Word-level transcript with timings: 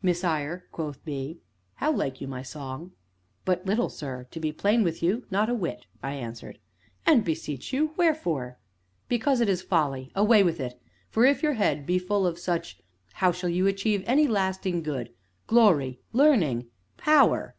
"Messire," 0.00 0.68
quoth 0.70 1.04
be; 1.04 1.38
"how 1.74 1.90
like 1.90 2.20
you 2.20 2.28
my 2.28 2.40
song?" 2.44 2.92
"But 3.44 3.66
little, 3.66 3.88
sir 3.88 4.28
to 4.30 4.38
be 4.38 4.52
plain 4.52 4.84
with 4.84 5.02
you, 5.02 5.26
not 5.28 5.50
a 5.50 5.56
whit," 5.56 5.86
I 6.04 6.12
answered. 6.12 6.60
"And, 7.04 7.24
beseech 7.24 7.72
you 7.72 7.90
wherefore?" 7.96 8.58
"Because 9.08 9.40
it 9.40 9.48
is 9.48 9.60
folly 9.60 10.12
away 10.14 10.44
with 10.44 10.60
it, 10.60 10.80
for, 11.10 11.24
if 11.24 11.42
your 11.42 11.54
head 11.54 11.84
be 11.84 11.98
full 11.98 12.28
of 12.28 12.38
such, 12.38 12.78
how 13.14 13.32
shall 13.32 13.50
you 13.50 13.66
achieve 13.66 14.04
any 14.06 14.28
lasting 14.28 14.84
good 14.84 15.12
Glory, 15.48 15.98
Learning, 16.12 16.68
Power?" 16.96 17.56